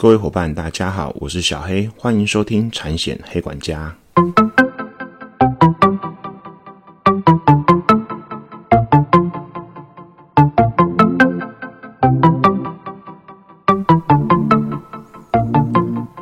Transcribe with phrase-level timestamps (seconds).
[0.00, 3.92] 各位伙伴，大家好，我是小黑，欢迎收听产险黑管家。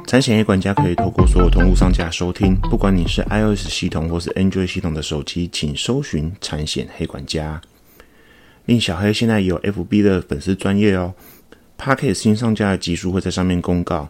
[0.06, 7.60] 产险黑管家可以透过所有通路上架收听，不管你是 iOS 系统或是 Android 系统的手机，请搜寻产险黑管家。
[8.64, 11.12] 令小黑现在有 FB 的粉丝专业哦。
[11.76, 14.08] P a c k e t 新上架的集数会在上面公告，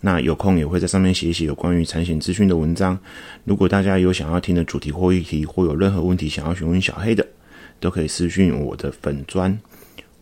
[0.00, 2.98] 那有空也会在上面写一写有关于产险资讯的文章。
[3.44, 7.26] 如果大家有想要听的主题或议题，或有任何问题想要询问小黑的，
[7.78, 9.58] 都可以私讯我的粉砖，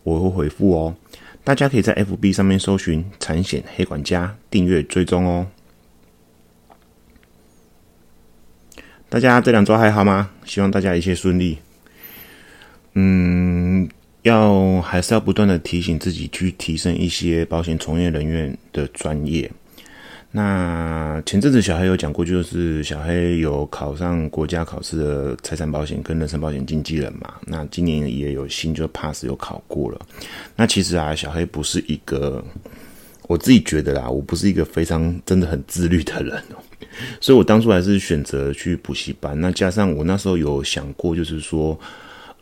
[0.03, 0.95] 我会回复哦。
[1.43, 5.47] 大家可以在 FB 上面搜寻“产险黑管家”，订阅追踪哦。
[9.09, 10.29] 大家这两周还好吗？
[10.45, 11.57] 希望大家一切顺利。
[12.93, 13.89] 嗯。
[14.23, 19.49] 要还是要不断的提醒自己去提升一些保险从业人员的专业。
[20.31, 27.35] 那前阵子小黑有讲过，就是小黑有考上国家考试的财产保险跟人身保险经纪人嘛。
[27.45, 30.01] 那今年也有新就 pass 有考过了。
[30.55, 32.43] 那其实啊，小黑不是一个，
[33.27, 36.41] 我自己觉得啦，我不是一个非常真的很自律的人。
[37.21, 39.39] 所以我当初还是选择去补习班。
[39.39, 41.77] 那加上我那时候有想过，就是说。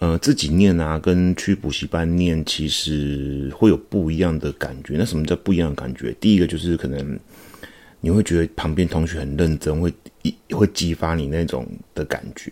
[0.02, 4.95] 呃，自己念啊，跟去补习班念，其实会有不一样的感觉。
[4.97, 6.11] 那什么叫不一样的感觉？
[6.19, 7.19] 第一个就是可能
[7.99, 9.94] 你会觉得旁边同学很认真，会
[10.49, 12.52] 会激发你那种的感觉。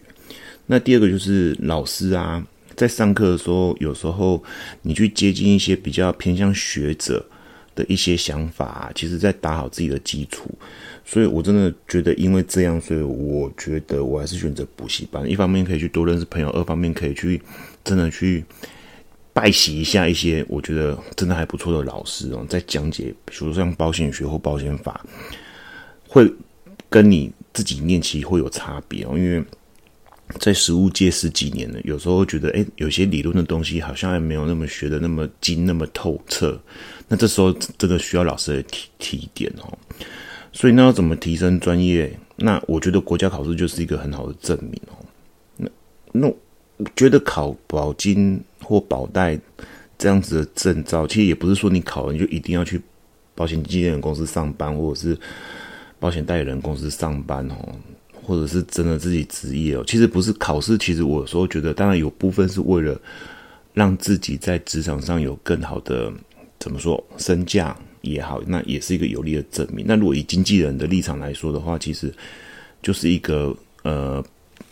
[0.68, 4.44] 那第二个就是老师啊，在上课的时候，有时候
[4.84, 7.26] 你去接近一些比较偏向学者
[7.74, 10.52] 的一些想法，其实在打好自己的基础。
[11.12, 15.28] 所以，我真的觉得，因为这样，所以我觉得我还是选择补习班。
[15.28, 17.42] 一方面可以去多认识朋友，二方面可以去
[17.84, 18.46] 真的去
[19.34, 25.04] 拜习一下一些我觉得真的还不错的老师哦，在讲解，比如说像保险学或保险法，
[26.08, 26.32] 会
[26.92, 29.18] 跟你自己念其实会有差别哦。
[29.18, 29.44] 因为
[30.38, 36.62] 在实务界十几年了，有时候觉得，哎，有些理论的东西好像还没有那么学的那么精、那么透彻。
[37.08, 39.76] 那这时候真的需要老师的提提点哦。
[40.52, 42.12] 所以那要怎么提升专业？
[42.38, 44.96] 那我觉得国家考试就是一个很好的证明哦。
[45.58, 45.70] 那
[46.12, 49.38] 那我觉得考保金或保代
[49.98, 52.82] 这样子的证照，其实也不是说你考了你就一定要去
[53.36, 55.18] 保险经纪人公司上班，或者是
[56.00, 57.56] 保险代理人公司上班哦，
[58.24, 59.84] 或者是真的自己职业哦。
[59.86, 63.00] 其实不是考试，其实我有时候觉得，当然有部分是为了
[63.74, 66.12] 让自己在职场上有更好的
[66.58, 67.76] 怎么说身价。
[68.02, 69.86] 也好，那也是一个有力的证明。
[69.88, 72.14] 那如果以经纪人的立场来说的话，其实
[72.82, 74.24] 就是一个呃，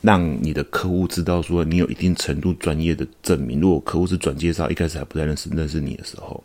[0.01, 3.59] 让你的客户知道说你有一定程度专业的证明。
[3.59, 6.43] 如果客户是转介绍，一开始还不太认识认识你的时候，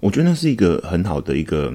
[0.00, 1.72] 我觉得那是一个很好的一个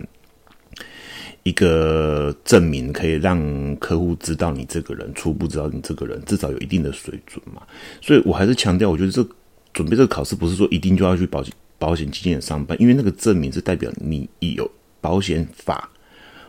[1.43, 7.61] 一个证明，可以让客户知道你这个人，初步知道你这个人至少有一定的水准嘛。
[8.01, 9.25] 所以我还是强调，我觉得这
[9.73, 11.41] 准备这个考试不是说一定就要去保
[11.79, 15.89] 保险基金人上班，因为那个证明是代表你有保险法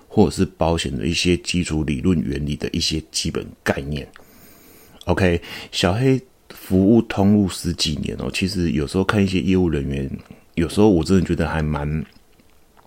[0.08, 4.08] 或者是保险的一些基础理论原理的一些基本概念。
[5.04, 5.40] OK，
[5.70, 10.10] 小黑服务通路十几年哦，其实有时候看一些业务人员，
[10.54, 12.04] 有时候我真的觉得还蛮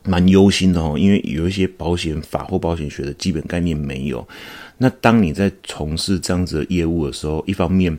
[0.03, 4.28] 蛮忧心的哦，因为有一些保险法或保险学的基本概念没有。
[4.78, 7.97] 那当你在从事这样子的业务的时候，一方面。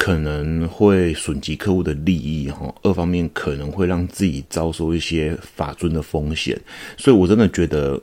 [0.00, 2.74] 可能会损及客户的利益，哈。
[2.82, 6.58] 二方面可能会让自己遭受一些法尊的风险，
[6.96, 8.00] 所以我真的觉得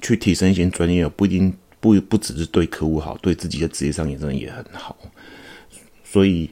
[0.00, 4.98] 去提升一些专业，不一定不不只是对客户好，对自己的职业上也真的也很好。
[6.02, 6.50] 所以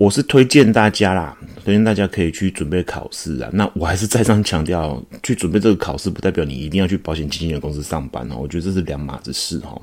[0.00, 3.50] 我是推荐大家啦，推荐大家可以去准备考试啊。
[3.52, 8.36] 那我还是再三强调，去准备这个考试，不代表你一定要去保险经纪人公司上班哦。
[8.40, 9.78] 我觉得这是两码子事，哦。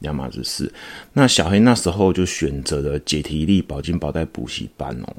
[0.00, 0.70] 两码子事。
[1.14, 5.16] 那小黑那时候就选择了解题力保金保代补习班哦。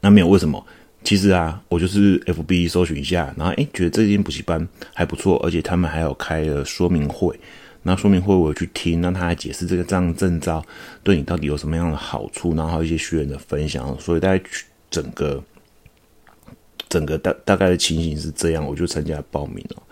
[0.00, 0.64] 那没有为什么？
[1.02, 7.36] 其实啊，我就是 F B 搜寻一下，然后诶觉得这间补习班还不错，而且他们还有开了说明会。
[7.82, 10.64] 那说明会我去听，那他还解释这个这样证照
[11.02, 13.98] 对你到底有什么样的好处，然后还有一些学员的分享。
[13.98, 14.42] 所以大概
[14.90, 15.42] 整个
[16.88, 19.82] 整个大大概的情形是这样，我就参加报名了。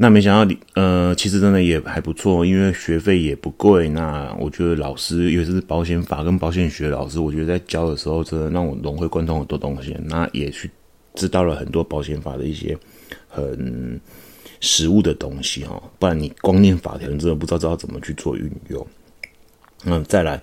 [0.00, 3.88] 那没想到你，呃，其实真的也还不错，因为学费也不贵。
[3.88, 9.96] 那我觉得老师，尤其是保险法跟保险学老师，我觉得在教的时候，真的让我融会贯通很多东西。
[10.04, 10.70] 那也去
[11.16, 12.78] 知道了很多保险法的一些
[13.26, 14.00] 很
[14.60, 15.82] 实物的东西哈。
[15.98, 18.86] 不然你光念法条，你真的不知道知道怎么去做运用。
[19.84, 20.42] 嗯，再来。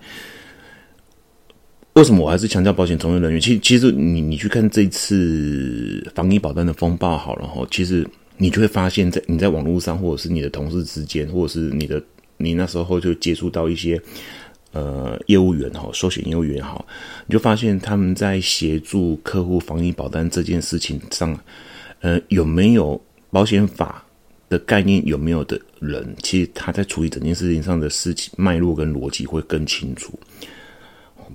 [1.94, 3.40] 为什么我还是强调保险从业人员？
[3.40, 12.04] 其其实你你去看这次防疫保单的风暴好了哈，其实你就会发现，在你在网络上或者是你的同事之间，或者是你的
[12.36, 14.02] 你那时候就接触到一些
[14.74, 16.86] 呃业务员哈，寿险业务员哈，
[17.28, 21.40] 你就发现他们在协助客户防疫保单这件事情上，
[22.02, 23.02] 呃，有没有
[23.32, 24.05] 保险法
[24.58, 30.18] 的概念有没有的人，其实他在处理整件事情上的事情脉络跟逻辑会更清楚。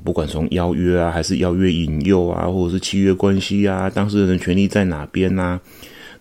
[0.02, 5.60] 不管从邀约啊，还是邀约引诱啊，或者是契约关系啊，当事人的权利在哪边啊？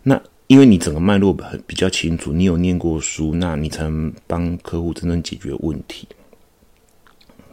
[0.03, 6.05] 那因为你整个脉络很比较清楚，你有念过书，那你才能帮客户真正解决问题。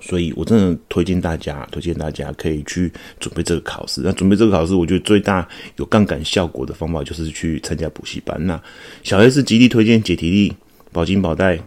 [0.09, 4.01] 所以我真的推荐大家，推荐大家可以去准备这个考试。
[4.05, 5.47] 那准备这个考试，我觉得最大
[5.79, 8.39] 有杠杆效果的方法就是去参加补习班。
[8.47, 8.63] 那
[9.03, 10.55] 小 S 极力推荐解题力
[10.93, 11.59] 保金保贷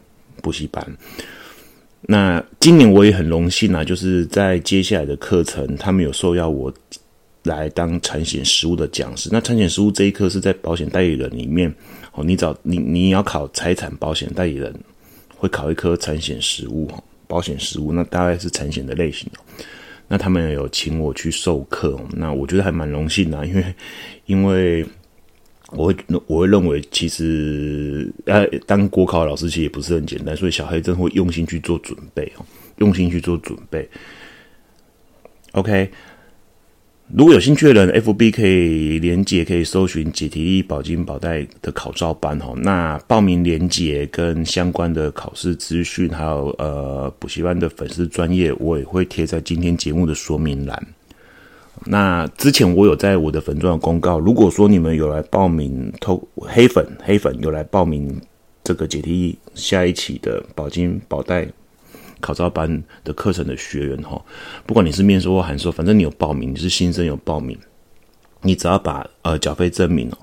[0.41, 0.87] 补习班。
[2.03, 6.73] 那今年我也很荣幸啊，就是在接下来的课程，他们有受邀我
[7.43, 9.27] 来当产险实务的讲师。
[9.33, 11.69] 那产险实务这一课是在保险代理人里面
[12.13, 14.73] 哦，你找你你要考财产保险代理人，
[15.35, 16.89] 会考一科产险实务
[17.29, 19.39] 保险实务，那大概是产险的类型哦
[20.09, 23.75] 那他们有请我去授课，那我觉得还蛮荣幸的，因为
[24.25, 24.85] 因为。
[25.71, 25.95] 我会
[26.25, 32.45] 我会认为，其实呃，当国考老师其实也不是很简单，所以小黑真会用心去做准备哦，
[32.77, 33.87] 用心去做准备。
[35.51, 35.91] OK，
[37.11, 42.53] 如果有兴趣的人，FB 可以连接，可以搜寻解题力保金保贷的考照班哦。
[42.57, 50.87] 那报名连接跟相关的考试资讯，还有呃补习班的粉丝专业，我也会贴在今天节目的说明栏。
[51.85, 58.21] 那之前我有在我的粉钻公告，如果说你们有来报名，偷黑粉黑粉有来报名
[58.63, 61.47] 这个解题下一期的保金保代
[62.19, 64.21] 考照班的课程的学员哈，
[64.65, 67.57] 不管你是面授或函授，反正你有报名，你是新生有报名，
[68.41, 70.17] 你只要把呃缴费证明哦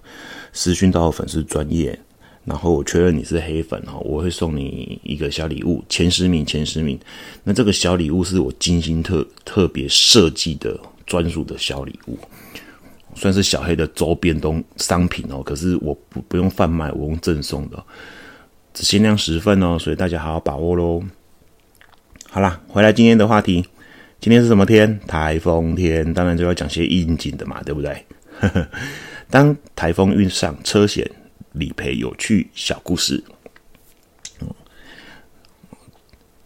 [0.52, 1.98] 私讯到粉丝专业，
[2.44, 6.98] 然后我确认你是黑粉哈，我会送你一个小礼物，前十名前十名，
[7.44, 10.78] 那这个小礼物是我精心特特别设计的。
[11.06, 12.18] 专属的小礼物，
[13.14, 15.40] 算是小黑的周边东商品哦。
[15.40, 17.80] 可是我不不用贩卖，我用赠送的，
[18.74, 21.00] 只限量十份哦，所以大家好好把握喽。
[22.36, 23.64] 好啦，回来今天的话题，
[24.20, 25.00] 今天是什么天？
[25.06, 28.04] 台风天，当然就要讲些应景的嘛，对不对？
[29.30, 31.10] 当台风遇上，车险
[31.52, 33.24] 理赔有趣小故事。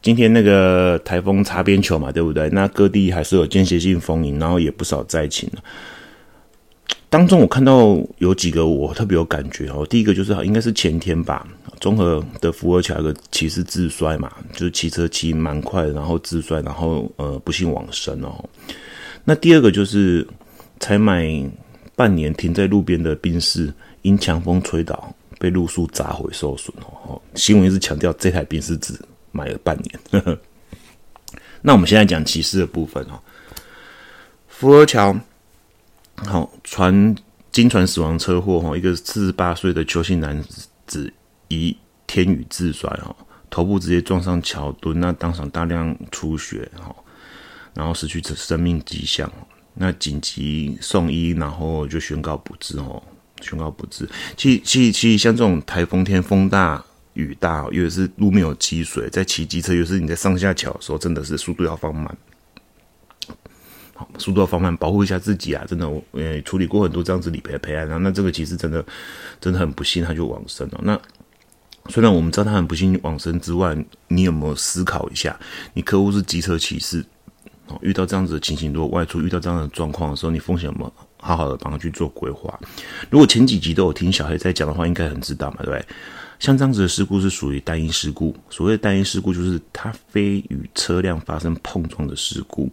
[0.01, 2.49] 今天那个台风擦边球嘛，对不对？
[2.51, 5.51] 那各地还是有间歇性风云，然后也不少灾情
[7.11, 9.87] 当中我看到有几个我特别有感觉哦。
[9.91, 11.47] 第一个就是应该是前天吧，
[11.81, 18.43] 综合的福尔桥有个骑士自摔嘛，就是骑车骑蛮快，然后自摔，然后呃不幸往生哦。
[19.25, 20.27] 那第二个就是
[20.79, 21.29] 才买
[21.95, 23.71] 半年停在路边的宾士，
[24.03, 27.21] 因强风吹倒被路树砸毁受损哦。
[27.35, 28.95] 新闻一直强调这台宾士只。
[29.33, 30.37] 买了半年，
[31.63, 33.23] 那我们现在讲骑士的部分哈。
[34.49, 35.17] 福尔桥，
[36.27, 37.15] 好传
[37.51, 40.43] 经传死亡车祸哈，一个四十八岁的邱姓男
[40.87, 41.13] 子
[41.49, 41.77] 以
[42.07, 43.15] 天宇自摔哈，
[43.49, 46.95] 头部直接撞上桥墩，那当场大量出血哈，
[47.75, 49.31] 然后失去生命迹象，
[49.75, 53.03] 那紧急送医，然后就宣告不治哦，
[53.41, 54.09] 宣告不治。
[54.37, 56.85] 其其其实像这种台风天风大。
[57.15, 62.17] 雨大，又是路面有积水，在骑机车，又是你在上下桥的时候，真的是速度要放慢，
[64.19, 65.65] 速度要放慢，保护一下自己啊！
[65.69, 68.85] 真的，我呃处理过很多这样子理赔的赔案，然后那这个其实真的
[69.41, 70.81] 真的很不幸，他就往生了。
[70.83, 71.01] 那
[71.89, 73.77] 虽然我们知道他很不幸往生之外，
[74.09, 75.39] 你有没有思考一下，
[75.75, 77.05] 你客户是机车骑士，
[77.67, 82.59] 哦，遇到这样子的情形，如果外出遇到这样的状况的时候，你风险有没有好好的帮他去做规划？
[83.11, 85.85] 如果前几集都有听小黑在讲的话，应该很知道嘛，对不对？
[86.39, 88.35] 像这样子的事故是属于单一事故。
[88.49, 92.71] 所谓的单一事故，就是它非与车辆发生碰撞的事故，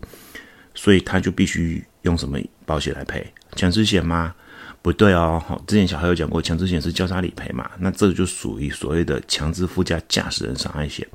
[0.77, 3.25] 所以他就必须用什么保险来赔？
[3.57, 4.33] 强制险吗？
[4.81, 5.43] 不对哦。
[5.45, 7.69] 好，之前小孩有讲过，强制险是交叉理赔嘛？
[7.79, 11.05] 那这个就属于所谓的强制附加驾驶人伤害险。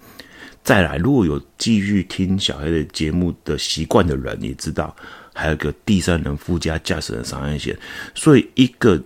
[0.62, 4.95] 再来，如果有继续听小孩的节目的习惯的人，也知道
[5.33, 7.75] 还有个第三人附加驾驶人伤害险。
[8.14, 9.02] 所以，一个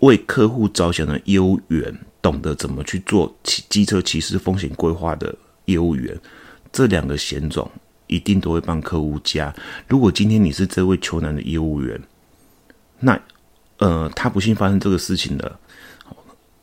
[0.00, 1.92] 为客户着想的业务员。
[2.22, 5.32] 懂得怎么去做骑机车骑士风险规划的
[5.66, 6.12] 业务员，
[6.72, 7.70] 这两个险种
[8.06, 9.54] 一定都会帮客户加。
[9.88, 12.00] 如果今天你是这位求男的业务员，
[13.00, 13.18] 那
[13.78, 15.58] 呃，他不幸发生这个事情了，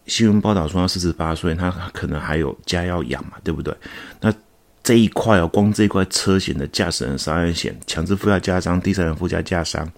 [0.08, 3.76] 新闻报道说他四十八岁，他可能还有家要养嘛，对不对？
[4.20, 4.34] 那
[4.84, 9.90] 这一块哦，光这一块车险的驾驶人伤害险、强制附加加伤、第三人附加加伤，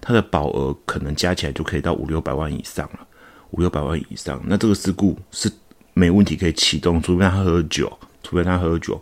[0.00, 3.06] 它的保额可能加起来就可以到五六百万以上了，
[3.52, 4.38] 五六百万以上。
[4.44, 5.50] 那这个事故是
[5.94, 7.90] 没问题可以启动，除非他喝酒，
[8.22, 9.00] 除非他喝酒，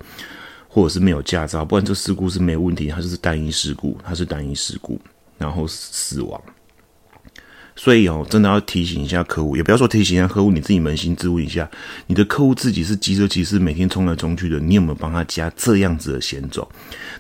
[0.75, 5.01] 或者是没有驾照，不然这事故是没有问题，它就是单一事故，它是单一事故，
[5.39, 6.43] 然后死亡。
[7.77, 11.71] 所以哦，真的要提醒一下客户，也不要说提醒一下客户，你自己扪心自问一下，
[12.09, 16.69] 你的客户自己是机车骑士，每天冲来冲去的，你有没有帮他加这样子的险种？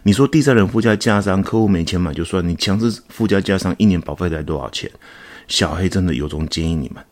[0.02, 4.90] 你说第三人附加价商，客户没钱买就算，你强制附加价商一年保费才多少钱？
[5.46, 7.04] 小黑真的由衷建议你们，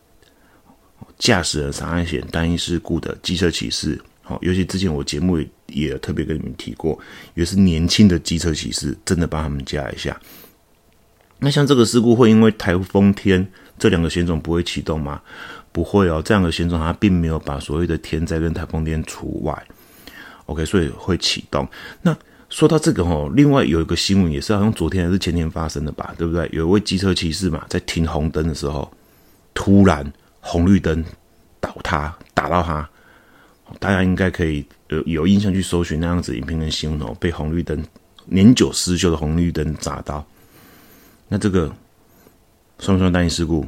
[1.17, 6.97] 驾驶人伤害险单一事故的机车骑士，好，尤其之前我节目也也特别跟你们提过，
[7.33, 10.19] 也是年轻的机车骑士，真的帮他们加一下。
[11.39, 13.45] 那像这个事故会因为台风天
[13.77, 15.21] 这两个险种不会启动吗？
[15.73, 19.67] 不会哦，这两个险种它并没有把所谓的天灾跟台风天除外。
[20.45, 21.67] OK，所以会启动。
[22.01, 22.15] 那
[22.49, 26.47] 说到这个哦，另外有一个新闻也是好像昨天还是前天发生的吧，对不对？
[26.53, 28.89] 有一位机车骑士嘛，在停红灯的时候，
[29.53, 31.03] 突然红绿灯
[31.59, 32.87] 倒塌打到他，
[33.79, 34.63] 大家应该可以
[34.93, 37.83] 有有印象去搜寻那样子影片跟新闻哦，被红绿灯
[38.25, 40.25] 年久失修的红绿灯砸到。
[41.27, 41.71] 那这个
[42.79, 43.65] 算不算单一事故？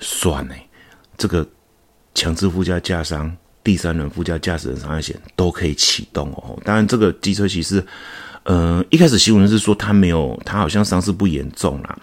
[0.00, 0.54] 算呢，
[1.16, 1.46] 这个
[2.14, 6.58] 强制附加价伤、第三人附加驾驶人伤害险都可以启动哦。
[6.64, 7.82] 当然，这个机车骑士，
[8.42, 11.98] 呃，一开始新闻是说他没有，他好像伤势不严重啦，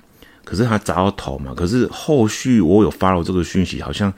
[0.52, 1.54] 可是他砸到头嘛。
[1.56, 4.14] 可是后续我有发了这个讯息，好像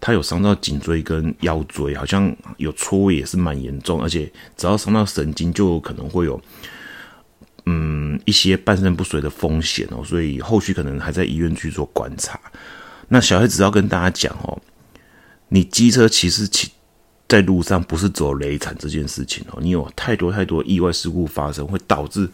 [0.00, 6.40] 他有伤到颈椎跟腰椎，好像有错位也是蛮严重，而且只要伤到神经，就可能会有。
[7.68, 12.40] 嗯，一些半身不遂的风险哦，所以后续可能还在医院去做观察。
[13.08, 14.56] 那小黑只要跟大家讲哦，
[15.48, 16.70] 你机车其实骑
[17.28, 22.30] 在路上不是走雷惨这件事情哦，你有太多太多意外事故发生，会导致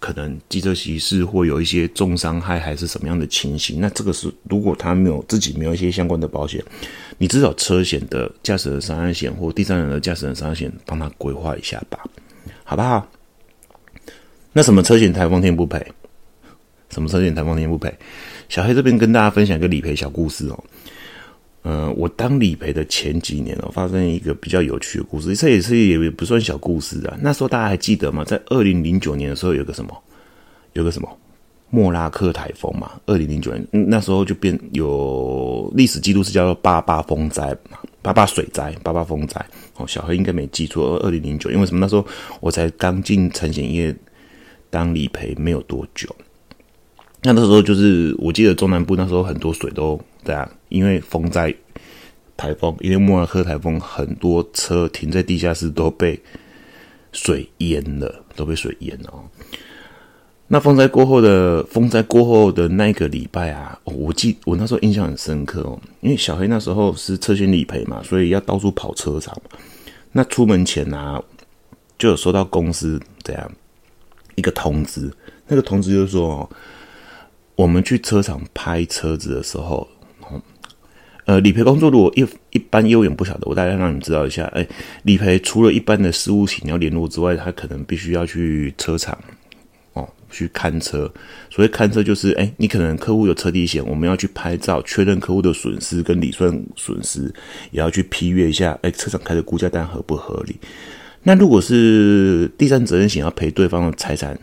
[0.00, 3.80] 可能机车骑士会有一些重伤害还是什么样的情形。
[3.80, 6.60] 那这个是如果他没有自己没有一些相关的保险，
[7.18, 12.02] 你至少车险的驾驶人伤害险或第三人的驾驶人伤害险帮他规划一下吧，
[12.64, 13.06] 好不好？
[14.52, 15.86] 那什么车险台风天不赔？
[16.88, 17.94] 什么车险台风天不赔？
[18.48, 20.64] 小黑这边跟大家分享一个理赔小故事哦。
[21.62, 27.18] 呃，我当理赔的前几年哦，发生一个比较有趣的故事，这也是也不算小故事啊。
[27.20, 28.24] 那时候大家还记得吗？
[28.24, 29.96] 在二零零九年的时候，有个什么，
[30.72, 31.08] 有个什么
[31.68, 32.92] 莫拉克台风嘛。
[33.06, 39.44] 二零零九年那时候就变有历史记录是叫做八八风灾嘛，八八水灾，八八风灾。
[39.76, 41.80] 哦，小黑应该没记错，二零零九，因为什么？
[41.80, 42.06] 那时候
[42.40, 43.94] 我才刚进产险业。
[44.72, 46.08] 当理赔没有多久，
[47.22, 51.54] 那那时候就是我记得中南部那时候很多水都这样，因为风灾、
[52.36, 56.18] 台风，因为莫拉克台风，很多车停在地下室都被
[57.12, 59.12] 水淹了，都被水淹了。
[60.48, 69.36] 那风灾过后的风灾过后的那个礼拜啊，我记我那时候印象很深刻哦，因为小黑那时候是车险理赔嘛，所以要到处跑车场。
[70.12, 71.22] 那出门前啊，
[71.98, 73.52] 就有收到公司这样。
[74.36, 75.12] 一个通知，
[75.48, 76.48] 那个通知就是说，
[77.60, 79.86] 我们去车厂拍车子的时候，
[81.26, 84.46] 呃，理赔工作如果一一般业务员不晓得，我大概让你们知道一下。
[84.54, 84.66] 哎，
[85.02, 89.16] 理赔除了一般的事务请要联络之外，他可能必须要去车厂
[89.92, 91.00] 哦，去看车。
[91.50, 97.24] 所谓看车，就是哎，你可能客户有车体险，我们要去拍照确认客户的损失跟理算损失，
[97.72, 100.56] 也要去批阅一下，哎，车厂开的估价单合不合理。
[101.22, 104.38] 那如果是第三责任险要赔对方的财产、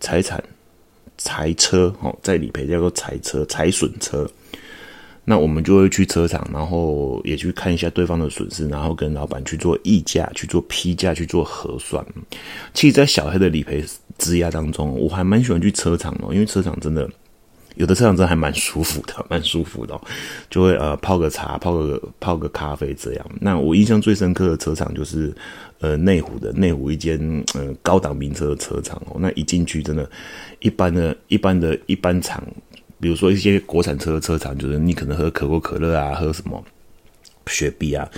[0.00, 0.42] 财产、
[1.24, 4.28] 财车哦，在理赔叫做财车、财损车，
[5.24, 12.04] 那我们就会去车厂，然后也去看一下对方的损失，然后跟老板去做议价、去做批价、去做核算。
[12.74, 13.82] 其实，在小黑的理赔
[14.18, 17.08] 质押当中，我还蛮喜欢去车厂哦，因为车厂真的。
[17.76, 20.00] 有的车场真的还蛮舒服的， 蛮舒服的，
[20.48, 23.26] 就会呃泡个茶，泡个泡个咖啡这样。
[23.40, 25.34] 那我印象最深刻的车厂就是
[25.84, 27.18] 呃内湖的内湖一间
[27.54, 29.16] 呃高档名车的车厂哦。
[29.20, 30.10] 那一进去真的，
[30.60, 32.42] 一般的一般的一般厂，
[32.98, 36.64] 比如说一些国产车的车厂，就是你可能喝可口可乐啊，喝什么
[37.48, 38.08] 雪碧啊，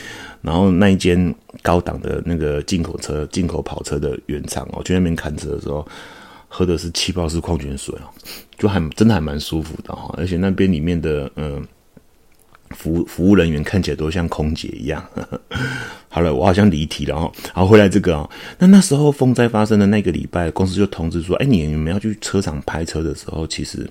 [0.43, 5.85] 然后那一间高档的那个进口车、进口跑车的原厂哦，去那边看车的时候。
[6.49, 8.09] 喝的是气泡式矿泉水哦，
[8.57, 11.63] 就还真的还蛮舒服的哈，而且那边里面的嗯
[12.71, 15.05] 服服务人员看起来都像空姐一样。
[15.13, 15.41] 呵 呵
[16.17, 23.87] 好了，我好像离题了哈，好回来这个哦，那那时候风灾发生的那个礼拜，公司就通知说，哎，你你们要去车厂拍车的时候，其实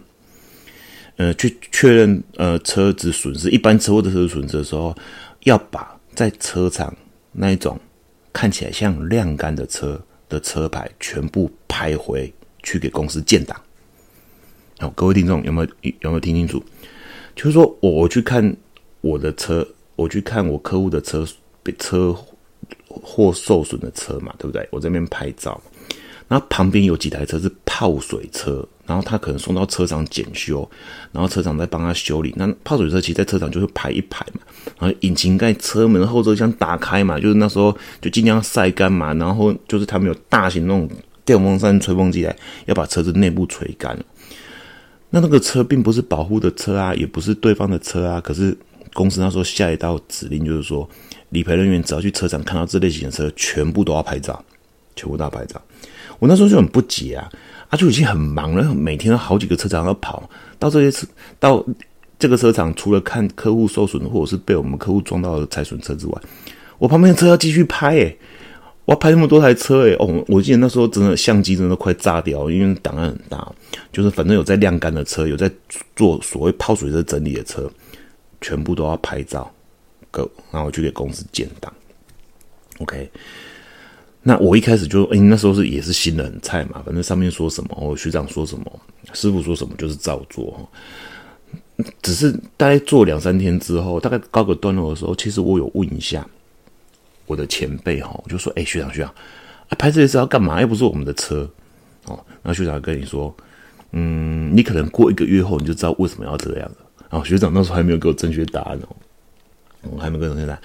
[1.17, 4.97] 呃去确认呃车子损失，一般车祸的车子损失的时候，
[5.43, 6.91] 要把在车厂
[7.31, 7.79] 那一种
[8.33, 13.55] 看起来像晾干的车的车牌全部拍回去给公司建档。
[14.79, 15.67] 好，各位听众有没有
[15.99, 16.59] 有没有听清楚？
[17.35, 18.57] 就是说我去看
[19.01, 21.23] 我的车，我去看我客户的车
[21.65, 22.15] 被车
[22.87, 24.65] 或受损的车嘛，对不对？
[24.71, 25.59] 我这边拍照，
[26.27, 30.69] 然后旁边有几台车是泡水车，然后他可能送到车厂检修，
[31.11, 32.31] 然后车厂在帮他修理。
[32.37, 34.41] 那泡水车其实在车厂就会排一排嘛，
[34.79, 40.87] 然后引擎盖、车门、后车厢打开嘛，就是那时候就尽量晒干嘛，然后就是他们有大型那种
[41.25, 42.33] 电风扇、吹风机来
[42.67, 43.97] 要把车子内部吹干。
[45.09, 48.55] 那那个车并不是保护的车啊，也不是对方的车啊，可是
[48.93, 50.87] 公司那时候下一道指令就是说。
[51.29, 54.43] 理赔人员只要去车场看到这类型的车，全部都要拍照，
[54.95, 55.61] 全部都要拍照。
[56.19, 57.29] 我那时候就很不解啊，
[57.69, 61.05] 啊就已经很忙了，每天都好几个车场要跑，到这些车
[61.39, 61.65] 到
[62.17, 66.21] 这个车厂，除了看客户受损或者是被我们客户撞到的财损车之外，
[66.77, 68.17] 我旁边的车要继续拍诶，
[68.85, 73.51] 我要拍那么多台车诶，哦，我记得那时候真的相机真的快炸掉，因为档案很大，
[73.91, 75.51] 就是反正有在晾干的车，有在
[75.95, 77.69] 做所谓泡水车整理的车，
[78.39, 79.51] 全部都要拍照。
[80.51, 81.73] 然后我就给公司建档
[82.79, 83.09] ，OK。
[84.27, 88.79] 那我一开始就，哎，那时候是也是新人菜嘛，反正上面说什么，我学长说什么，
[89.13, 90.67] 师傅说什么，就是照做。
[92.01, 96.25] 只是大概做两三天之后，大概告个段落的时候，其实我有问一下
[97.27, 99.13] 我的前辈哈，我就说，哎，学长学长，
[99.77, 100.59] 拍这些是要干嘛？
[100.59, 101.47] 又不是我们的车
[102.05, 102.19] 哦。
[102.41, 103.35] 然后学长跟你说，
[103.91, 106.77] 嗯，你可能过一个月后你就知道为什么要这样了。
[107.11, 108.95] 然后学长那时候还没有给我正确答案哦。
[109.91, 110.59] 我还没跟同学谈，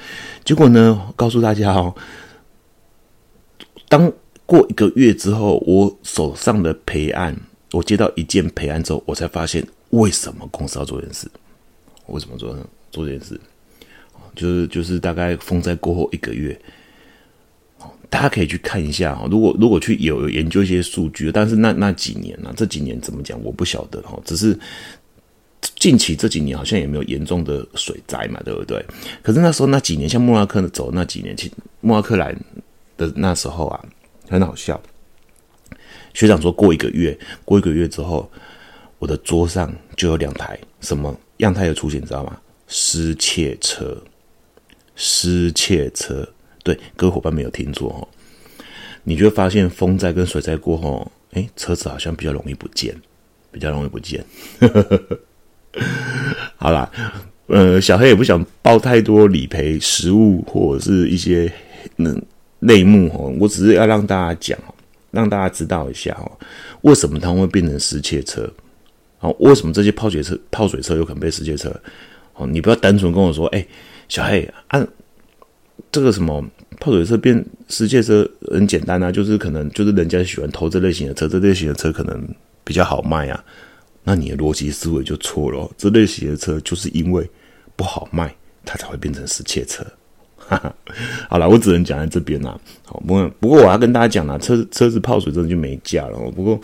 [0.44, 1.12] 结果呢？
[1.16, 1.94] 告诉大家哦，
[3.88, 4.10] 当
[4.46, 7.36] 过一个月之后，我手上的赔案，
[7.72, 11.30] 我接到一件赔案之后，我才发现为什么公司要做这件事？
[12.06, 13.40] 为什么做呢做这件事？
[14.34, 16.58] 就是就是大概风灾过后一个月，
[18.08, 19.26] 大家可以去看一下哈。
[19.30, 22.52] 如果如果去有研究一些数据，但是那那几年呢？
[22.56, 23.42] 这几年怎么讲？
[23.44, 24.58] 我不晓得哈，只是。
[25.76, 28.84] 近期这几年好像也没有严重的水灾嘛，对不对？
[29.22, 31.50] 可是那时候那几年，像莫拉克走那几年，其
[31.80, 32.34] 莫拉克来
[32.96, 33.84] 的那时候啊，
[34.28, 34.80] 很好笑。
[36.12, 38.30] 学长说过一个月，过一个月之后，
[38.98, 42.38] 我的桌上就有两台什么样态的出现，你知道吗？
[42.66, 44.02] 失窃车，
[44.96, 46.28] 失窃车。
[46.62, 48.00] 对，各位伙伴没有听错哦，
[49.04, 52.94] 你就会发现风灾跟水灾过后，哎，车子好像比较容易不见，
[53.50, 54.24] 比较容易不见。
[56.56, 56.90] 好啦，
[57.46, 61.50] 呃，小黑也不想报太多理赔实物或者是一些
[61.96, 62.20] 嗯
[62.58, 64.58] 内幕哦，我只是要让大家讲，
[65.10, 66.30] 让大家知道一下哦，
[66.82, 68.50] 为什么它会变成失窃车？
[69.20, 71.74] 哦，为什么这些泡水车泡水车有可能被失窃车？
[72.34, 73.66] 哦，你不要单纯跟我说，哎，
[74.08, 74.86] 小黑按
[75.92, 76.44] 这个什么
[76.78, 82.28] 泡水车变失窃车很简单啊，就是可能就是人家喜欢偷这类型的车，这类型的车可能
[82.64, 83.44] 比较好卖啊。
[84.04, 85.70] 那你的逻辑思维就错了。
[85.76, 87.28] 这类型的车就是因为
[87.76, 88.34] 不好卖，
[88.64, 89.84] 它才会变成失窃车。
[91.28, 92.58] 好了，我只能讲在这边啦。
[92.84, 96.18] 好，不过不过我要跟大家讲啦，车车子泡水真的就没价了。
[96.32, 96.60] 不过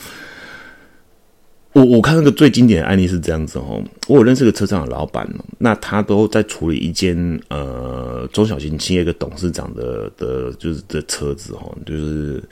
[1.72, 12.42] 我我看那个最经典的案例是这样子哦，我有认识个车厂的老板，那他都在处理一间呃中小型企业的董事长的的，就是的车子哦，就是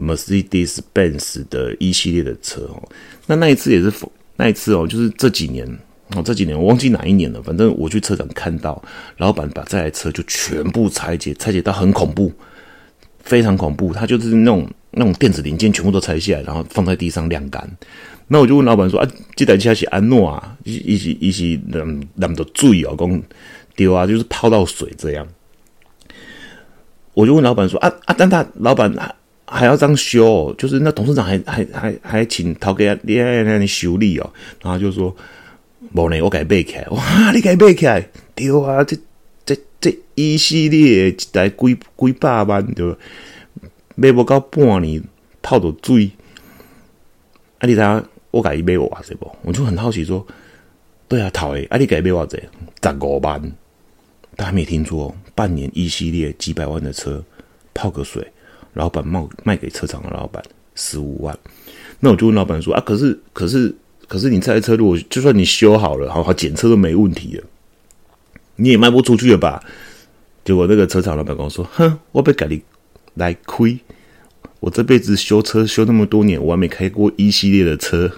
[0.00, 2.88] Mercedes Benz 的一系列的车哦。
[3.26, 3.92] 那那一次也是，
[4.36, 5.66] 那一次哦，就是这几年
[6.14, 7.42] 哦，这几年我忘记哪一年了。
[7.42, 8.82] 反正我去车展看到，
[9.18, 12.32] 老板把这台车就全部拆解，拆解到很恐怖，
[13.20, 13.92] 非常恐怖。
[13.92, 17.68] 他就是那种那种电子零件全部都拆下来，然后放在地上晾干。
[18.28, 20.56] 那我就问老板说：“啊，这台车是安诺啊？
[20.64, 21.84] 一、一、一、一，那
[22.14, 23.22] 那么多意哦，讲
[23.74, 25.26] 丢啊，就是泡到水这样。”
[27.14, 28.94] 我就问老板说：“啊啊，但他老板。”
[29.50, 34.30] 还要这样修，就是那董事长还还还还请陶给他你让你修理哦，
[34.62, 35.14] 然后就说，
[35.94, 38.94] 无呢，我改背起来，哇，你改背起来，对啊，这
[39.46, 42.94] 这这一系列一台几几百万对，
[43.94, 45.02] 买不到半年
[45.40, 46.10] 泡到水，
[47.58, 50.26] 啊，你睇我改买我这不，我就很好奇说，
[51.08, 53.40] 对啊，陶诶，啊，你改买我这十五万，
[54.36, 57.24] 大家没听错，半年一系列几百万的车
[57.72, 58.22] 泡个水。
[58.74, 60.42] 老板卖卖给车厂的老板
[60.74, 61.36] 十五万，
[62.00, 63.74] 那我就问老板说啊，可是可是
[64.06, 67.44] 可是你这台车如果就算你修好了，好好检测都没问题了，
[68.56, 69.62] 你也卖不出去了吧？
[70.44, 72.62] 结果那个车厂老板跟我说，哼，我被改你
[73.14, 73.78] 来亏，
[74.60, 78.10] 我这辈子修车修那么多年，我还没开过一系列的车，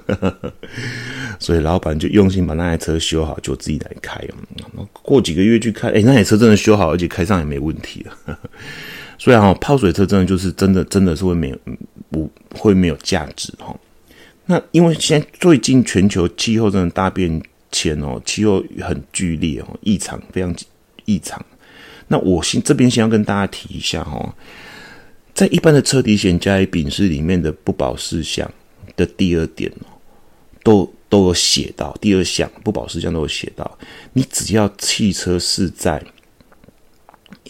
[1.41, 4.23] 所以老板就用心把那台车修好，就自己来开。
[5.03, 8.39] 过几个月去开，哎，那台车真的修好，而且开上也没问题了。
[9.21, 11.59] 所以哈，泡水车真的就是真的真的是会没有
[12.11, 13.79] 不会没有价值哈。
[14.47, 20.55] 那因为现在最近全球气候真的大变迁哦，气候很剧烈哦，异常非常
[21.05, 21.45] 异常。
[22.09, 24.35] 那我先这边先要跟大家提一下哈，
[25.35, 28.51] 在一般的车体险加以丙式里面的不保事项
[28.97, 30.01] 的第二点哦，
[30.65, 33.79] 都都有写到第二项不保事项都有写到，
[34.15, 36.03] 你只要汽车是在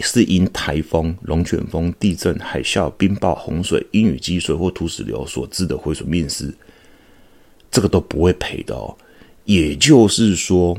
[0.01, 6.53] 是因台风、龙卷风、地震、海啸、冰雹、洪水、阴雨积水或土石流所致的毁损面失，
[7.71, 8.97] 这个都不会赔的哦。
[9.45, 10.79] 也就是说，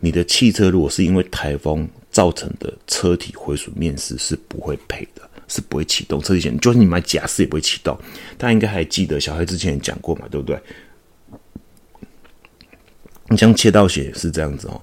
[0.00, 6.58] 你的汽车如果是因为台风造成的车体毁损面失，是不会赔的，是不会启动车体险。
[6.58, 7.96] 就是你买假释也不会启动。
[8.38, 10.58] 大家应该还记得，小黑之前也讲过嘛，对不对？
[13.28, 14.80] 你像切到血是这样子哦。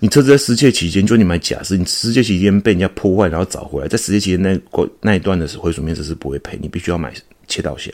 [0.00, 7.14] 你车子在失窃期间，就你买假释，你失窃期间被人家破坏，然后找回来，在失窃期间那过那一段的毁损面失是不会赔，你必须要买
[7.48, 7.92] 切到险，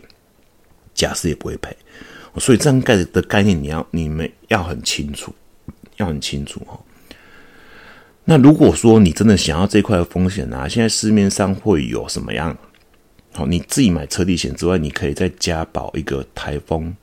[0.95, 1.77] 假释也不会赔。
[2.39, 5.33] 所以这样概的概念，你要你们要很清楚，
[5.99, 6.81] 要很清楚哦。
[8.25, 12.57] 那如果说你真的想要这块的风险啊，现在市面上会有什么样？
[13.33, 16.95] 好，你自己买车地险之外，你可以再加保一个台风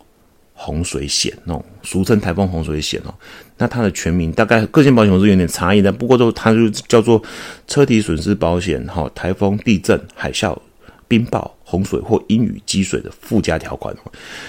[0.62, 3.14] 洪水险哦，俗称台风洪水险哦。
[3.58, 7.22] 那它的全名大概各险保险公司有点差异的，不过都它就叫做
[7.66, 10.58] 车体损失保险哈，台风、地震、海啸。
[11.08, 13.92] 冰雹、洪水或阴雨积水的附加条款，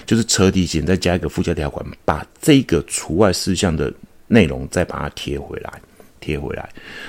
[0.04, 3.90] 就是车体险再加一个附加条款，把这个除外事项的
[4.26, 5.72] 内容再把它贴回来，
[6.20, 6.68] 贴回来。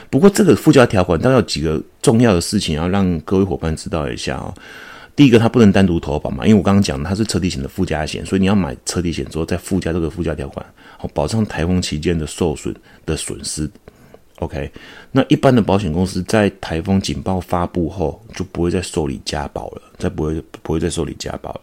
[0.10, 4.54] 不过这个附加条款，它有几个重要的事情要让各位伙伴知道一下哦。
[5.22, 10.66] 第一个，它不能单独投保嘛，因为我刚刚讲它是车体险的附加险，所以你要买车体险之后再附加这个附加条款，
[10.98, 13.70] 好保障台风期间的受损的损失。
[14.40, 14.72] OK，
[15.12, 21.62] 那一般的保险公司在台风警报发布后就不会再受理加保了，再不会不会再受理加保了。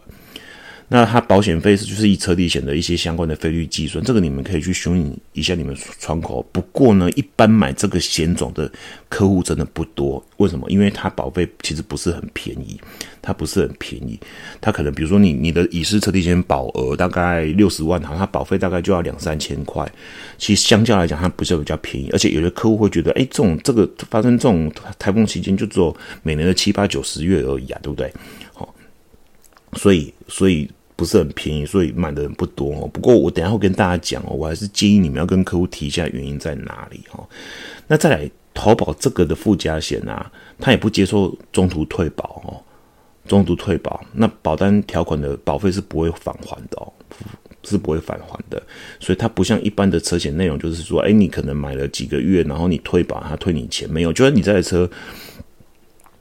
[0.91, 6.43] 那它保险费是就是以车体险的一些相关的费率计算，这个你们可以去询问一下你们窗口。
[6.51, 8.69] 不过呢，一般买这个险种的
[9.07, 10.67] 客户真的不多，为什么？
[10.67, 12.81] 因为它保费其实不是很便宜，
[13.21, 14.19] 它不是很便宜。
[14.59, 19.87] 它可能比如说你你的乙式车体险保额大概六十万，好，它保费大概就要两三千块。
[20.39, 28.11] 其实相较来讲，它不是比较便宜，而且有的客户会觉得，哎，这种这个发生这种台风期间就只有每年的七八九十月而已啊，对不对？
[28.55, 28.73] 好，
[29.73, 30.67] 所以所以。
[30.99, 32.89] 不是很便宜，所以买的人不多哦。
[32.91, 37.25] 不过我等下会跟大家讲哦，我还是建议你们要跟客户提一下原因在哪里哦。
[37.87, 42.59] 那再来淘宝这个的附加险啊，它也不接受中途退保哦，
[43.25, 46.91] 中途退保，那保单条款的保费是不会返还的哦，
[47.63, 48.61] 是不会返还的。
[48.99, 54.11] 所以它不像一般的车险内容，就是说，哎，你可能买了几个月，然后你退保，他退你钱没有？
[54.11, 54.89] 就算你这台车。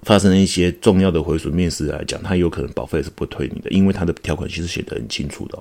[0.09, 5.59] 发生一些重要的毁损面试来讲，它有可能保费是不退你的，因为它的条款其实写的很清楚的。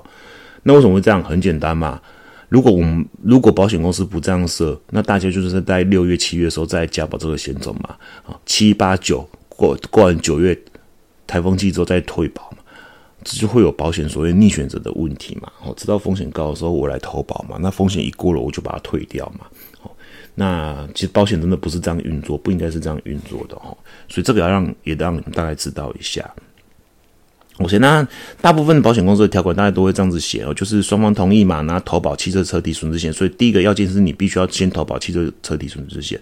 [0.63, 1.21] 那为什么会这样？
[1.21, 2.01] 很简单嘛。
[2.47, 7.97] 如果我们如果保险公司不这样设，那大家就是在六月、七月的时候再加保这个险种嘛。
[8.25, 10.57] 啊，七八九过过完九月
[11.27, 12.59] 台风季之后再退保嘛，
[13.25, 15.51] 这就会有保险所谓逆选择的问题嘛。
[15.65, 19.45] 哦，知道风险高的时候我来投保嘛，那风险一过了我就把它退掉嘛。
[20.39, 23.75] 那其实保险真的不是这样运作，不应该是这样运作的哦，
[24.07, 26.31] 所以这个要让也让你们大概知道一下。
[27.57, 28.07] OK，那
[28.39, 36.21] 大部分保险公司的条款大家都会这样子写哦，就是双方同意嘛，那投保汽车车体损失险，所以第一个要件是你必须要先投保汽车车体损失险，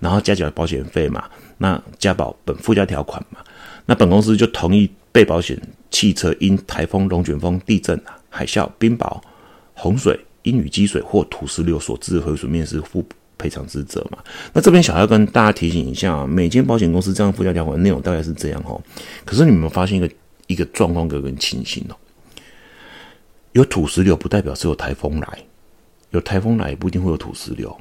[0.00, 1.22] 然后加缴保险费嘛，
[1.56, 3.38] 那加保本附加条款嘛，
[3.86, 5.56] 那本公司就同意被保险
[5.92, 7.96] 汽车因台风、龙卷风、地震、
[8.28, 9.20] 海啸、冰雹、
[9.74, 13.06] 洪水、阴雨积水或土石流所致毁损面是负。
[13.42, 14.18] 赔偿之责嘛，
[14.52, 18.80] 那这边小要跟大家提醒一下啊，每间保险公司这样附加条款内容大概是这样哦。
[19.24, 20.08] 可是你们发现一个
[20.46, 21.96] 一个状况，个人情形哦，
[23.50, 25.38] 有土石流不代表是有台风来，
[26.10, 27.76] 有台风来也不一定会有土石流，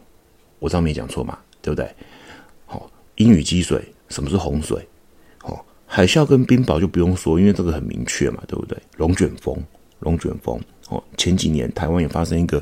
[0.58, 1.88] 我这样没讲错嘛，对不对？
[2.66, 4.80] 好，阴雨积水，什么是洪水？
[5.44, 8.76] 哦，海啸跟冰雹就不用说，因为这个很明确嘛，对不对？
[8.98, 9.56] 龙卷风，
[10.00, 12.62] 龙卷风，哦，前几年台湾也发生一个。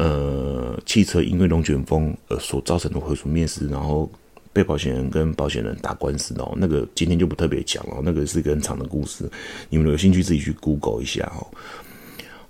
[0.00, 4.10] 呃，汽车因为龙卷风而所造成的毁损灭失，然后
[4.50, 9.30] 被保险人跟保险人打官司哦，那个今天就不特别讲了，那个是一个很长的故事，
[9.68, 11.46] 你们有兴趣自己去 Google 一下哦。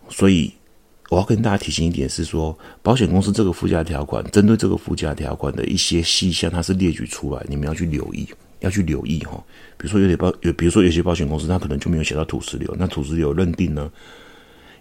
[0.09, 0.53] 所以
[1.09, 8.29] 我要跟大家提醒一点是说，保险公司这个附加条款，针对这个附加条款的一些细项，它是列举出来，你们要去留意，
[8.61, 9.43] 要去留意哈。
[9.77, 13.91] 比如说有点保有，比如说有些保险公司它可能就没有写到土石流，那土石流认定呢？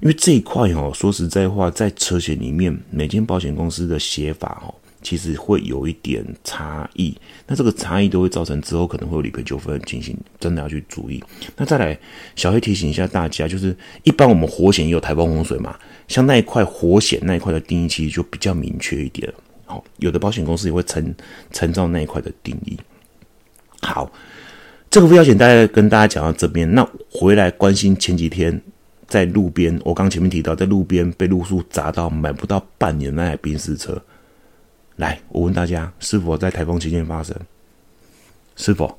[0.01, 7.15] 因为这一块哦，说实在话，在车险里面，每间保险公司的写法哦，其实会有一点差异。
[7.47, 11.21] 那这个差异都会造成之后可能会有理赔纠纷的情形，真的要去注意。
[11.57, 11.99] 那再来，
[12.35, 19.31] 小黑提醒一下大家，就是一般我们火险也有台风洪水嘛，像那一块火险那一块的定义其实就比较明确一点。
[19.65, 21.15] 好，有的保险公司也会参
[21.51, 22.77] 参照那一块的定义。
[23.81, 24.09] 好，
[24.89, 28.61] 这个附加险大概跟大家讲到这边，那回来关心前几天
[29.09, 33.99] 在路边，我刚前面提到在路边被路树砸到买不到半年那台宾士车，
[34.97, 37.35] 来，我问大家是否在台风期间发生？
[38.55, 38.95] 是否？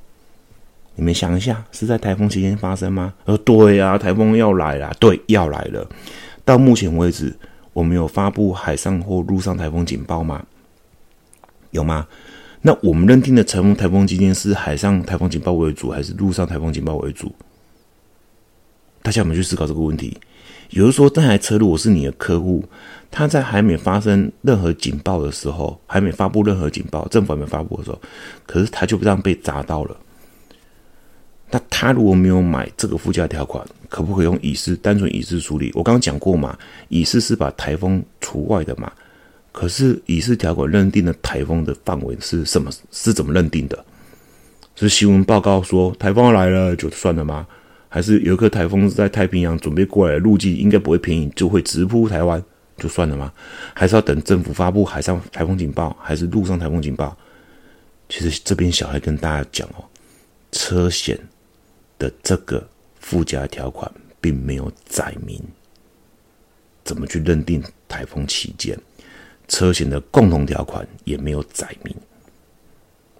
[0.96, 3.14] 你们想一下，是在台风期间发生吗？
[3.24, 5.88] 呃，对呀，台风要来了，对，要来了。
[6.44, 7.34] 到目前为止，
[7.72, 10.44] 我们有发布海上或陆上台风警报吗？
[11.70, 12.06] 有吗？
[12.60, 17.32] 那我们认定的台风台风期间是海上台风警报为主，还是陆上台风警报为主？
[19.02, 20.16] 大家有没有去思考这个问题？
[20.70, 22.64] 有的说，这台车如果是你的客户，
[23.10, 28.00] 他在还没发生任何警报的时候，还没发布任何警报，政府还没发布的时候，
[28.46, 29.96] 可是他就这样被砸到了。
[31.50, 35.72] 那他如果没有买这个附加条款，可不可以用乙式单纯乙式处理？
[35.74, 36.56] 我刚刚讲过嘛，
[36.88, 38.92] 乙式是把台风除外的嘛。
[39.50, 42.70] 可是，乙式条款认定的台风的范围是什么？
[42.92, 43.84] 是怎么认定的？
[44.76, 47.44] 是新闻报告说台风来了就算了吗？
[47.90, 52.42] 还是有一颗台风是在太平洋准备过来的，路径应该不会偏移，就会直扑台湾
[52.78, 53.30] 就算了吗？
[53.74, 57.14] 还是要等政府发布海上台风警报，还是陆上台风警报？
[58.08, 59.84] 其实这边小孩跟大家讲哦，
[60.52, 61.18] 车险
[61.98, 62.64] 的这个
[63.00, 65.42] 附加条款并没有载明
[66.84, 68.78] 怎么去认定台风期间。
[69.48, 71.92] 车险的共同条款也没有载明。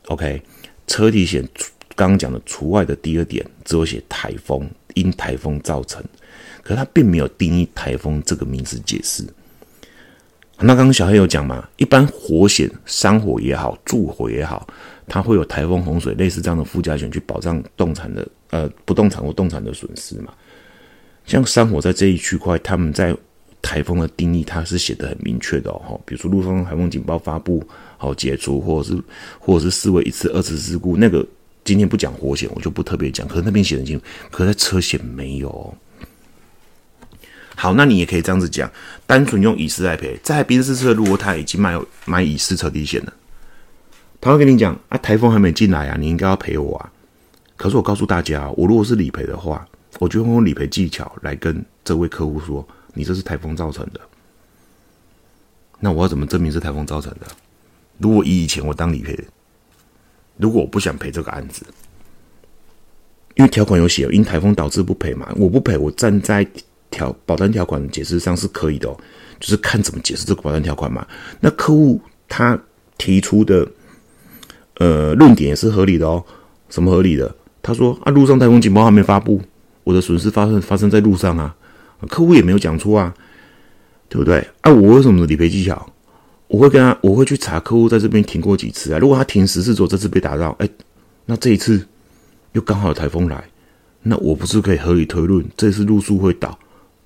[0.06, 0.40] OK，
[0.86, 1.46] 车体险
[1.96, 6.02] 刚刚讲的除外的第二点，只有写台风因台风造成，
[6.62, 9.24] 可它并没有定义台风这个名词解释。
[10.62, 14.66] 那刚刚小黑有讲嘛，一般火险、山火也好，住火也好，
[15.06, 20.34] 它会有台风、洪水类似这样的附加险去保障动产的呃不动产或动产的损失嘛。
[21.24, 23.16] 像山火在这一区块，他们在
[23.62, 27.62] 台风的定义，它是写的很明确的哦，比如说陆上台风警报发布，
[27.96, 29.02] 好解除，或者是
[29.38, 31.26] 或者是视为一次、二次事故，那个
[31.64, 33.26] 今天不讲火险，我就不特别讲。
[33.28, 35.74] 可是那边写的清楚，可是车险没有。
[37.54, 38.70] 好，那你也可以这样子讲，
[39.06, 40.18] 单纯用乙式来赔。
[40.22, 43.12] 在宾士车，如果他已经买买乙式车底险了，
[44.20, 46.92] 他会跟你讲啊，台风还没进来啊，你应该要赔我啊。
[47.56, 49.66] 可是我告诉大家，我如果是理赔的话，
[49.98, 52.66] 我就会用理赔技巧来跟这位客户说。
[52.92, 54.00] 你这是台风造成的，
[55.78, 57.26] 那我要怎么证明是台风造成的？
[57.98, 59.16] 如果以以前我当理赔，
[60.40, 61.64] 如果我不想赔这个案子，
[63.36, 66.46] 因为条款有写，因台风导致不赔嘛，我不赔，我站在
[66.90, 68.96] 条保单条款解释上是可以的哦，
[69.38, 71.06] 就是看怎么解释这个保单条款嘛。
[71.40, 72.60] 那客户他
[72.98, 73.66] 提出的
[74.78, 76.24] 呃论点也是合理的哦，
[76.68, 77.34] 什么合理的？
[77.62, 79.40] 他说啊，路上台风警报还没发布，
[79.84, 81.54] 我的损失发生发生在路上啊。
[82.08, 83.14] 客户也没有讲出啊，
[84.08, 84.38] 对不对？
[84.62, 85.92] 啊，我有什么理赔技巧？
[86.50, 88.98] 我会跟他，我会去查客户在这边停过几次啊。
[88.98, 90.68] 如果他停十次之后，这次被打到，哎，
[91.24, 91.86] 那这一次
[92.52, 93.48] 又刚好有台风来，
[94.02, 96.58] 那我不是可以合理推论，这次路数会倒，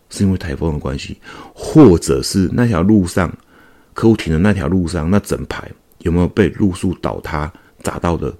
[0.08, 1.18] 是因为台风的关系，
[1.52, 3.30] 或者是那条路上
[3.92, 7.52] 客户停的那条路上，那整排有没有被路数倒塌
[7.82, 8.34] 砸到的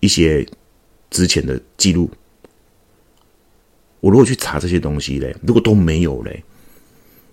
[0.00, 0.44] 一些
[1.08, 2.10] 之前的记录？
[4.00, 6.42] 我如果去查这些东西嘞，如果都没有嘞，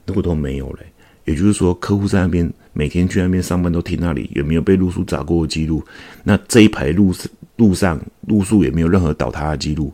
[0.06, 0.92] 如果都没有嘞，
[1.25, 5.83] 也就是说，客户在那边每天去那边上班都停那里，有没有被路数砸过的记录？
[6.23, 7.13] 那这一排路
[7.55, 9.93] 路上路数也没有任何倒塌的记录，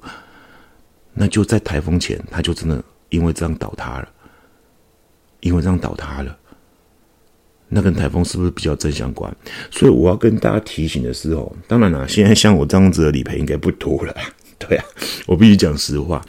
[1.14, 4.10] 那就在台风前，他就真的因为这样倒塌了，
[5.42, 6.36] 因为这样倒塌了，
[7.68, 9.32] 那跟台风是不是比较正相关？
[9.70, 14.16] 所以我要跟大家提醒的是哦，当然啦，现在像我这样子的理赔应该不多了，
[14.58, 14.86] 对啊，
[15.28, 16.26] 我必须讲实话。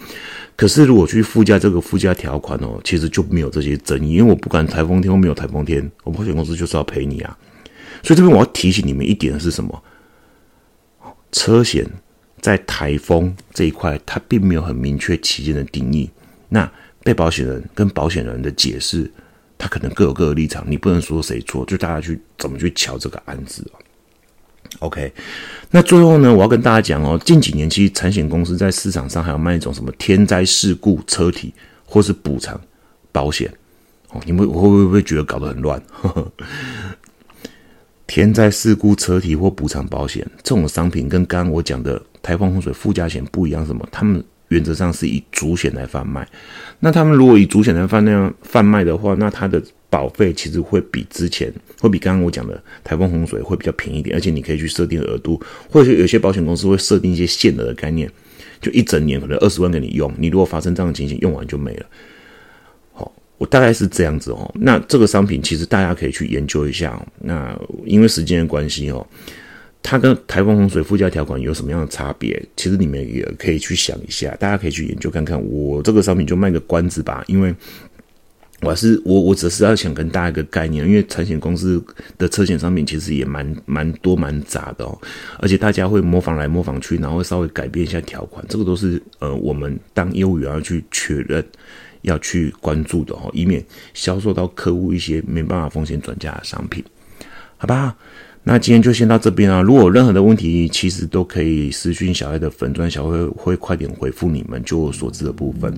[0.61, 7.39] 可是，如果去附加这个附加条款哦，其实就没有这些争议，因为我不管台风天或没有台风天，我们保险公司就是要赔你啊。
[8.03, 9.83] 所以这边我要提醒你们一点是什么？
[11.33, 11.89] 车险
[12.43, 16.11] 在台风这一块，它并没有很明确期间的定义。
[16.51, 16.71] 那
[17.03, 19.11] 被保险人跟保险人的解释，
[19.57, 23.63] 他可能各有各的立场，你不能说谁错，就大家去怎么去瞧这个案子
[24.79, 25.13] OK，
[25.71, 31.53] 那最后呢，我要跟大家讲哦，近几年其实产险公司在市场上还有卖一种什么天灾事故车体
[31.85, 32.59] 或是补偿
[33.13, 33.53] 保险
[34.11, 35.83] 哦，你们会会不会觉得搞得很乱？
[35.91, 36.33] 呵 呵
[38.07, 43.87] 天灾事故车体或补偿保险这种商品跟刚刚我讲的台风洪水附加险不一样，什么？
[43.93, 46.27] 他们原则上是以主险来贩卖。
[46.81, 55.41] 那他们如果以主险来贩那样贩卖的话，那它的保费其实会比之前，会比刚刚我讲的台风洪水会比较便宜一点，而且你可以去设定额度，
[55.71, 58.11] 或者有些保险公司会设定一些限额的概念，
[58.61, 61.87] 就一整年可能二十万给你用，你如果发生这样的情形，用完就没了。
[62.93, 64.55] 好，我大概是这样子哦。
[64.55, 67.03] 那这个商品其实大家可以去研究一下。
[67.19, 69.07] 那因为时间的关系哦，
[69.83, 72.43] 它跟台风洪水附加条款有什么样的差别？
[72.57, 75.43] 其实你们也可以去想一下，大家可以去研究看看。
[75.43, 77.55] 我这个商品就卖个关子吧，因为。
[78.63, 81.83] 我是我我只是要想跟大家一个概念，因为产险公司
[82.19, 84.99] 的车险商品其实也蛮蛮多蛮杂的哦，
[85.39, 91.43] 而且大家会模仿来模仿去，然后稍微改变一下条款，这个都是呃我们当业务员要去确认、
[92.03, 96.85] 要去关注的哦，以免销售到客户一些没办法风险转嫁的商品，
[97.57, 97.97] 好吧？
[98.43, 99.61] 那今天就先到这边啊！
[99.61, 105.73] 如果有任何的问题，其实都可以私讯小爱的粉砖，小爱会快点回复你们，就所知的部分。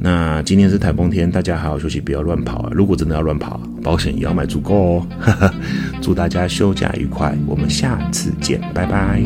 [0.00, 2.70] 那今天是台风天，大家好好休息，不要乱跑啊！
[2.72, 5.06] 如果真的要乱跑，保险也要买足够哦。
[6.00, 9.22] 祝大家休假愉快，我们下次见，拜拜。